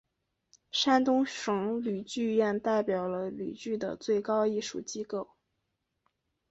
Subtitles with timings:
[0.71, 5.29] 山东省吕剧院代表了吕剧的最高艺术机构。